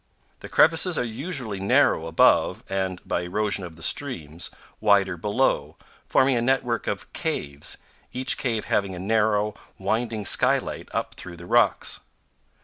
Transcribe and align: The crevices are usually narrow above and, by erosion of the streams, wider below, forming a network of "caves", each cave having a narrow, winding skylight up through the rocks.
The 0.39 0.49
crevices 0.49 0.97
are 0.97 1.03
usually 1.03 1.59
narrow 1.59 2.07
above 2.07 2.63
and, 2.67 2.99
by 3.07 3.21
erosion 3.21 3.63
of 3.65 3.75
the 3.75 3.83
streams, 3.83 4.49
wider 4.79 5.15
below, 5.15 5.77
forming 6.07 6.35
a 6.35 6.41
network 6.41 6.87
of 6.87 7.13
"caves", 7.13 7.77
each 8.11 8.35
cave 8.39 8.65
having 8.65 8.95
a 8.95 8.99
narrow, 8.99 9.53
winding 9.77 10.25
skylight 10.25 10.89
up 10.91 11.13
through 11.13 11.37
the 11.37 11.45
rocks. 11.45 11.99